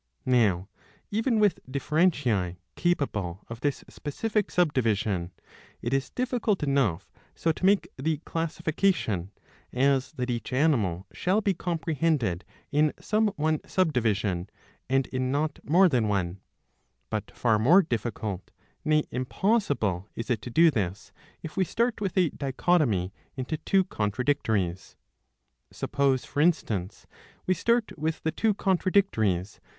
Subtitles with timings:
[0.25, 0.67] Now
[1.11, 5.31] even with differentiae capable of this specific subdivision
[5.83, 9.29] it is difficult enough so to make the classification,
[9.71, 14.49] as that each animal shall be comprehended in some one subdivision
[14.89, 16.39] and in not more than one;
[17.11, 18.49] but far more difficult,
[18.83, 21.11] nay impos sible, is it to do this,
[21.43, 24.95] if we start with a dichotomy into two contradictories.
[25.71, 27.05] (Suppose for instance
[27.45, 29.59] we start with the two contradictories.